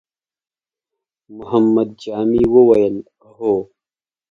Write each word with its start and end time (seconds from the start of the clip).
محمد 1.37 1.89
جامي 2.03 2.43
وويل: 2.53 2.95
هو! 3.37 3.53